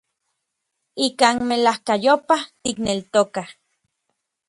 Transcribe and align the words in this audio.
Ikan 1.07 1.35
melajkayopaj 1.49 2.41
tikneltokaj. 2.63 3.47